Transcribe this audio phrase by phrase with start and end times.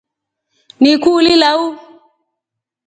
[0.81, 1.61] Ni kuuli lau.